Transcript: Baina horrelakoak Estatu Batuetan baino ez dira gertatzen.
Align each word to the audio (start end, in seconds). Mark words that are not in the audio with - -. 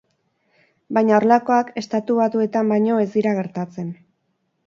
Baina 0.97 1.13
horrelakoak 1.17 1.69
Estatu 1.83 2.17
Batuetan 2.21 2.73
baino 2.75 2.97
ez 3.05 3.07
dira 3.17 3.37
gertatzen. 3.41 3.93